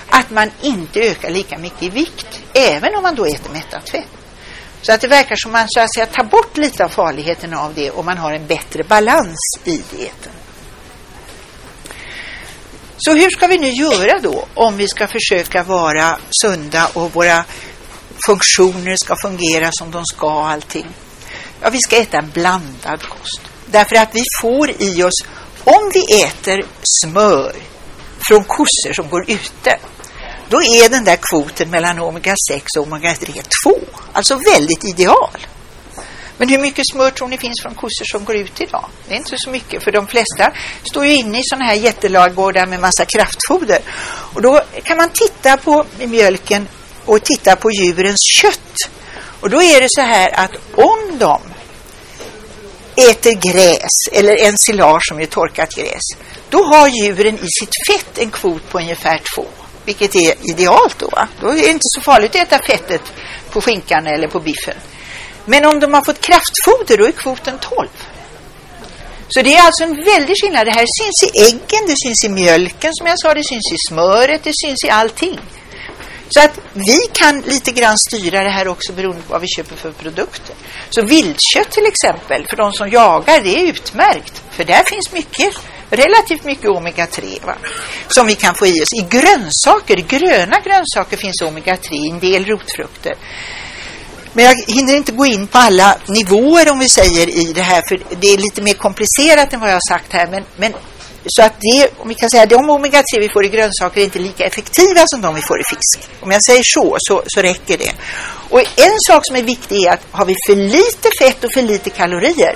Att 0.10 0.30
man 0.30 0.52
inte 0.62 1.00
ökar 1.00 1.30
lika 1.30 1.58
mycket 1.58 1.84
i 1.84 1.90
vikt, 1.90 2.42
även 2.54 2.96
om 2.96 3.04
man 3.04 3.16
då 3.16 3.26
äter 3.26 3.54
mättat 3.54 3.90
fett. 3.90 4.08
Så 4.82 4.94
att 4.94 5.02
det 5.02 5.08
verkar 5.08 5.36
som 5.36 5.52
man 5.52 5.66
så 5.70 5.80
att 5.80 5.94
säga 5.94 6.06
tar 6.06 6.24
bort 6.24 6.58
lite 6.58 6.86
av 6.86 6.90
farligheten 6.90 7.54
av 7.54 7.74
det 7.74 7.92
och 7.92 8.06
man 8.06 8.18
har 8.18 8.34
en 8.34 8.48
bättre 8.48 8.84
balans 8.84 9.40
i 9.64 9.84
dieten. 9.92 10.34
Så 12.98 13.14
hur 13.14 13.30
ska 13.30 13.48
vi 13.48 13.58
nu 13.58 13.70
göra 13.70 14.20
då 14.20 14.46
om 14.54 14.78
vi 14.78 14.88
ska 14.88 15.08
försöka 15.08 15.64
vara 15.64 16.18
sunda 16.42 16.88
och 16.94 17.14
våra 17.14 17.46
funktioner 18.26 18.96
ska 18.96 19.16
fungera 19.22 19.70
som 19.72 19.92
de 19.92 20.06
ska 20.06 20.28
och 20.28 20.48
allting? 20.48 20.86
Ja, 21.62 21.70
vi 21.70 21.80
ska 21.80 21.98
äta 21.98 22.18
en 22.18 22.30
blandad 22.30 23.02
kost. 23.02 23.42
Därför 23.66 23.96
att 23.96 24.16
vi 24.16 24.24
får 24.42 24.82
i 24.82 25.04
oss, 25.04 25.26
om 25.64 25.92
vi 25.94 26.22
äter 26.24 26.66
smör 27.02 27.56
från 28.28 28.44
kossor 28.44 28.94
som 28.94 29.10
går 29.10 29.32
ute, 29.32 29.80
då 30.50 30.64
är 30.64 30.90
den 30.90 31.04
där 31.04 31.18
kvoten 31.22 31.70
mellan 31.70 32.00
omega-6 32.00 32.78
och 32.80 32.88
omega-3 32.88 33.44
2. 33.64 33.80
Alltså 34.14 34.36
väldigt 34.36 34.84
ideal. 34.84 35.38
Men 36.38 36.50
hur 36.50 36.58
mycket 36.58 36.86
smör 36.92 37.12
tror 37.12 37.28
ni 37.28 37.38
finns 37.38 37.62
från 37.62 37.76
kossor 37.76 38.06
som 38.06 38.26
går 38.26 38.36
ut 38.36 38.62
idag? 38.62 38.86
Det 39.08 39.14
är 39.14 39.18
inte 39.18 39.38
så 39.38 39.50
mycket, 39.50 39.84
för 39.84 39.92
de 39.92 40.08
flesta 40.08 40.54
står 40.84 41.06
ju 41.06 41.14
inne 41.14 41.40
i 41.40 41.42
sådana 41.44 41.66
här 41.66 41.76
jättelagårdar 41.76 42.66
med 42.66 42.80
massa 42.80 43.06
kraftfoder. 43.06 43.80
Och 44.34 44.42
då 44.42 44.62
kan 44.84 44.98
man 44.98 45.10
titta 45.10 45.58
på 45.58 45.86
mjölken 46.00 46.68
och 47.06 47.24
titta 47.24 47.56
på 47.56 47.72
djurens 47.72 48.22
kött. 48.22 48.90
Och 49.40 49.50
då 49.50 49.62
är 49.62 49.82
det 49.82 49.88
så 49.90 50.02
här 50.02 50.40
att 50.40 50.52
om 50.76 51.18
de 51.20 51.42
äter 53.10 53.52
gräs 53.52 54.08
eller 54.12 54.48
ensilage 54.48 55.08
som 55.08 55.20
är 55.20 55.26
torkat 55.26 55.76
gräs, 55.76 56.02
då 56.50 56.64
har 56.64 56.88
djuren 56.88 57.36
i 57.36 57.48
sitt 57.60 57.74
fett 57.88 58.18
en 58.18 58.32
kvot 58.32 58.70
på 58.70 58.78
ungefär 58.80 59.22
två, 59.36 59.46
vilket 59.86 60.16
är 60.16 60.34
idealt 60.52 61.00
då. 61.00 61.08
Va? 61.08 61.28
Då 61.42 61.48
är 61.48 61.56
det 61.56 61.70
inte 61.70 61.80
så 61.96 62.02
farligt 62.02 62.36
att 62.36 62.42
äta 62.42 62.60
fettet 62.60 63.02
på 63.50 63.62
skinkan 63.62 64.08
eller 64.08 64.28
på 64.28 64.40
biffen. 64.40 64.76
Men 65.46 65.66
om 65.66 65.80
de 65.80 65.94
har 65.94 66.02
fått 66.02 66.22
kraftfoder, 66.22 66.98
då 66.98 67.06
är 67.06 67.12
kvoten 67.12 67.58
12. 67.60 67.88
Så 69.30 69.42
det 69.42 69.56
är 69.56 69.66
alltså 69.66 69.84
en 69.84 69.96
väldig 69.96 70.36
skillnad. 70.42 70.68
Det 70.68 70.72
här 70.72 70.88
syns 71.00 71.34
i 71.34 71.40
äggen, 71.40 71.88
det 71.88 71.96
syns 72.04 72.24
i 72.26 72.30
mjölken 72.30 72.92
som 72.94 73.08
jag 73.08 73.20
sa, 73.20 73.34
det 73.34 73.44
syns 73.44 73.72
i 73.72 73.78
smöret, 73.90 74.44
det 74.44 74.54
syns 74.66 74.84
i 74.84 74.90
allting. 74.90 75.40
Så 76.34 76.40
att 76.40 76.60
vi 76.74 76.98
kan 77.14 77.42
lite 77.42 77.72
grann 77.72 77.98
styra 77.98 78.44
det 78.44 78.50
här 78.50 78.68
också 78.68 78.94
beroende 78.94 79.22
på 79.22 79.32
vad 79.32 79.42
vi 79.42 79.48
köper 79.48 79.76
för 79.76 79.92
produkter. 79.92 80.56
Så 80.90 81.02
viltkött 81.02 81.72
till 81.72 81.86
exempel, 81.86 82.46
för 82.50 82.58
de 82.58 82.74
som 82.74 82.90
jagar, 82.90 83.42
det 83.42 83.56
är 83.56 83.68
utmärkt. 83.68 84.44
För 84.52 84.64
där 84.64 84.84
finns 84.84 85.12
mycket, 85.12 85.54
relativt 85.90 86.44
mycket 86.44 86.66
omega-3 86.66 87.46
va? 87.46 87.56
som 88.08 88.28
vi 88.28 88.36
kan 88.36 88.56
få 88.56 88.68
i 88.68 88.82
oss. 88.82 88.94
I 88.94 89.08
grönsaker, 89.10 89.96
gröna 89.96 90.60
grönsaker 90.60 91.18
finns 91.18 91.42
omega-3 91.42 91.94
i 91.94 92.10
en 92.10 92.20
del 92.20 92.46
rotfrukter. 92.46 93.14
Men 94.34 94.46
jag 94.46 94.56
hinner 94.68 94.96
inte 94.96 95.12
gå 95.12 95.26
in 95.26 95.48
på 95.48 95.58
alla 95.58 95.98
nivåer 96.08 96.72
om 96.72 96.80
vi 96.80 96.90
säger 96.90 97.30
i 97.30 97.54
det 97.54 97.62
här, 97.62 97.82
för 97.88 98.00
det 98.20 98.28
är 98.28 98.38
lite 98.38 98.62
mer 98.62 98.74
komplicerat 98.74 99.54
än 99.54 99.60
vad 99.60 99.70
jag 99.70 99.76
har 99.76 99.90
sagt 99.90 100.14
här. 100.14 100.28
Men, 100.28 100.44
men 100.56 100.74
så 101.26 101.42
att 101.42 101.54
det, 101.60 101.90
om 101.98 102.08
vi 102.08 102.14
kan 102.14 102.30
säga 102.30 102.46
de 102.46 102.70
omega-3 102.70 103.20
vi 103.20 103.30
får 103.30 103.46
i 103.46 103.50
grönsaker 103.50 104.02
är 104.02 104.06
inte 104.06 104.20
lika 104.20 104.46
effektiva 104.46 105.04
som 105.06 105.22
de 105.22 105.36
vi 105.36 105.42
får 105.42 105.60
i 105.60 105.64
fisk. 105.64 106.10
Om 106.20 106.32
jag 106.32 106.44
säger 106.44 106.64
så, 106.66 106.98
så, 107.00 107.24
så 107.28 107.42
räcker 107.42 107.78
det. 107.78 107.92
Och 108.50 108.60
en 108.60 108.98
sak 109.08 109.22
som 109.26 109.36
är 109.36 109.44
viktig 109.44 109.84
är 109.84 109.92
att 109.92 110.02
har 110.12 110.26
vi 110.26 110.36
för 110.48 110.56
lite 110.56 111.10
fett 111.20 111.44
och 111.44 111.54
för 111.54 111.62
lite 111.62 111.90
kalorier, 111.90 112.56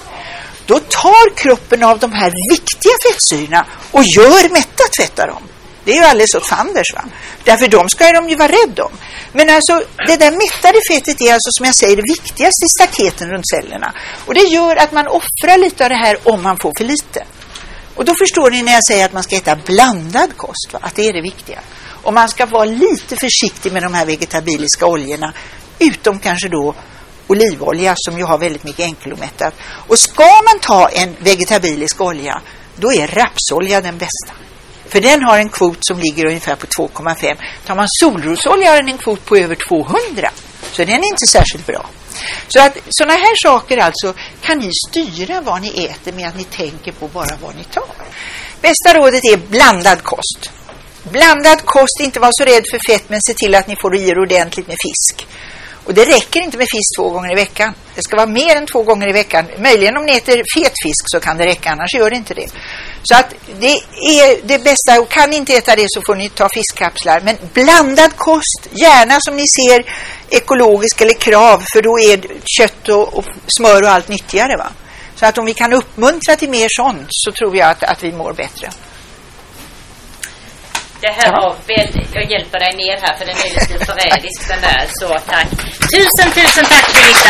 då 0.65 0.79
tar 0.79 1.35
kroppen 1.35 1.83
av 1.83 1.99
de 1.99 2.13
här 2.13 2.33
viktiga 2.51 2.93
fettsyrorna 3.07 3.65
och 3.91 4.03
gör 4.03 4.49
mättat 4.49 4.95
fett 4.97 5.19
av 5.19 5.27
dem. 5.27 5.43
Det 5.83 5.91
är 5.91 5.95
ju 5.95 6.03
alldeles 6.03 6.35
åt 6.35 6.47
fanders. 6.47 6.93
Va? 6.93 7.05
Därför 7.43 7.67
de 7.67 7.89
ska 7.89 8.11
de 8.11 8.29
ju 8.29 8.35
vara 8.35 8.51
rädda 8.51 8.83
om. 8.83 8.91
Men 9.31 9.49
alltså 9.49 9.83
det 10.07 10.17
där 10.17 10.31
mättade 10.31 10.79
fettet 10.91 11.21
är 11.21 11.33
alltså 11.33 11.49
som 11.51 11.65
jag 11.65 11.75
säger 11.75 11.95
det 11.95 12.13
viktigaste 12.17 12.65
i 12.65 12.69
staketen 12.69 13.31
runt 13.31 13.49
cellerna. 13.49 13.93
Och 14.25 14.33
det 14.33 14.43
gör 14.43 14.75
att 14.75 14.91
man 14.91 15.07
offrar 15.07 15.57
lite 15.57 15.83
av 15.83 15.89
det 15.89 15.95
här 15.95 16.17
om 16.23 16.43
man 16.43 16.57
får 16.57 16.73
för 16.77 16.85
lite. 16.85 17.23
Och 17.95 18.05
då 18.05 18.13
förstår 18.15 18.51
ni 18.51 18.63
när 18.63 18.73
jag 18.73 18.85
säger 18.85 19.05
att 19.05 19.13
man 19.13 19.23
ska 19.23 19.35
äta 19.35 19.55
blandad 19.55 20.37
kost, 20.37 20.69
va? 20.73 20.79
att 20.81 20.95
det 20.95 21.07
är 21.07 21.13
det 21.13 21.21
viktiga. 21.21 21.59
Och 21.87 22.13
man 22.13 22.29
ska 22.29 22.45
vara 22.45 22.65
lite 22.65 23.15
försiktig 23.15 23.73
med 23.73 23.83
de 23.83 23.93
här 23.93 24.05
vegetabiliska 24.05 24.85
oljorna, 24.85 25.33
utom 25.79 26.19
kanske 26.19 26.49
då 26.49 26.75
olivolja 27.27 27.93
som 27.97 28.17
ju 28.17 28.23
har 28.23 28.37
väldigt 28.37 28.63
mycket 28.63 28.85
enkelomättat. 28.85 29.53
Och 29.87 29.99
ska 29.99 30.23
man 30.23 30.59
ta 30.61 30.89
en 30.89 31.15
vegetabilisk 31.19 32.01
olja, 32.01 32.41
då 32.75 32.93
är 32.93 33.07
rapsolja 33.07 33.81
den 33.81 33.97
bästa. 33.97 34.33
För 34.87 35.01
den 35.01 35.23
har 35.23 35.37
en 35.37 35.49
kvot 35.49 35.77
som 35.81 35.99
ligger 35.99 36.25
ungefär 36.25 36.55
på 36.55 36.67
2,5. 36.67 37.35
Tar 37.65 37.75
man 37.75 37.87
solrosolja 37.89 38.69
har 38.69 38.77
den 38.77 38.87
en 38.87 38.97
kvot 38.97 39.25
på 39.25 39.37
över 39.37 39.55
200. 39.55 40.29
Så 40.71 40.83
den 40.83 41.03
är 41.03 41.07
inte 41.07 41.25
särskilt 41.31 41.65
bra. 41.65 41.85
Så 42.47 42.59
att 42.59 42.77
sådana 42.89 43.13
här 43.13 43.35
saker 43.35 43.77
alltså 43.77 44.13
kan 44.41 44.57
ni 44.59 44.71
styra 44.89 45.41
vad 45.41 45.61
ni 45.61 45.85
äter 45.85 46.11
med 46.11 46.27
att 46.27 46.37
ni 46.37 46.43
tänker 46.43 46.91
på 46.91 47.07
bara 47.07 47.37
vad 47.41 47.55
ni 47.55 47.63
tar. 47.63 47.95
Bästa 48.61 48.93
rådet 48.93 49.23
är 49.23 49.37
blandad 49.37 50.03
kost. 50.03 50.51
Blandad 51.03 51.65
kost, 51.65 51.99
inte 51.99 52.19
vara 52.19 52.31
så 52.33 52.43
rädd 52.43 52.63
för 52.71 52.93
fett 52.93 53.09
men 53.09 53.21
se 53.21 53.33
till 53.33 53.55
att 53.55 53.67
ni 53.67 53.75
får 53.81 53.95
i 53.95 54.09
er 54.09 54.19
ordentligt 54.19 54.67
med 54.67 54.77
fisk. 54.81 55.27
Och 55.85 55.93
det 55.93 56.05
räcker 56.05 56.41
inte 56.41 56.57
med 56.57 56.67
fisk 56.71 56.97
två 56.97 57.09
gånger 57.09 57.31
i 57.31 57.35
veckan. 57.35 57.73
Det 57.95 58.03
ska 58.03 58.15
vara 58.15 58.27
mer 58.27 58.55
än 58.55 58.65
två 58.65 58.83
gånger 58.83 59.09
i 59.09 59.11
veckan. 59.11 59.45
Möjligen 59.57 59.97
om 59.97 60.05
ni 60.05 60.11
äter 60.17 60.43
fet 60.55 60.73
fisk 60.83 61.03
så 61.05 61.19
kan 61.19 61.37
det 61.37 61.45
räcka, 61.45 61.69
annars 61.71 61.93
gör 61.93 62.09
det 62.09 62.15
inte 62.15 62.33
det. 62.33 62.49
Så 63.03 63.15
att 63.15 63.33
det 63.59 63.75
är 64.21 64.47
det 64.47 64.63
bästa. 64.63 65.01
Och 65.01 65.09
kan 65.09 65.29
ni 65.29 65.35
inte 65.35 65.53
äta 65.53 65.75
det 65.75 65.85
så 65.87 66.01
får 66.01 66.15
ni 66.15 66.29
ta 66.29 66.49
fiskkapslar. 66.49 67.21
Men 67.21 67.37
blandad 67.53 68.15
kost, 68.15 68.61
gärna 68.71 69.19
som 69.19 69.35
ni 69.37 69.47
ser 69.47 69.85
ekologisk 70.29 71.01
eller 71.01 71.13
krav, 71.13 71.63
för 71.73 71.81
då 71.81 71.99
är 71.99 72.19
kött 72.45 72.89
och, 72.89 73.17
och 73.17 73.25
smör 73.47 73.83
och 73.83 73.89
allt 73.89 74.07
nyttigare. 74.07 74.57
Va? 74.57 74.67
Så 75.15 75.25
att 75.25 75.37
om 75.37 75.45
vi 75.45 75.53
kan 75.53 75.73
uppmuntra 75.73 76.35
till 76.35 76.49
mer 76.49 76.67
sånt 76.69 77.07
så 77.09 77.31
tror 77.31 77.57
jag 77.57 77.69
att, 77.69 77.83
att 77.83 78.03
vi 78.03 78.11
mår 78.11 78.33
bättre. 78.33 78.69
Det 81.01 81.11
här 81.11 81.31
ja. 81.31 81.41
var 81.41 81.55
väldigt, 81.67 82.09
jag 82.13 82.31
hjälper 82.31 82.59
dig 82.59 82.73
ner 82.77 82.97
här 83.01 83.17
för 83.17 83.25
den 83.25 83.35
är 83.37 83.49
lite 83.59 83.85
förrädisk 83.85 84.47
den 84.47 84.61
där, 84.61 84.85
så 84.89 85.07
tack. 85.07 85.49
Tusen, 85.93 86.31
tusen 86.31 86.65
tack 86.65 86.93
Birgitta. 86.93 87.29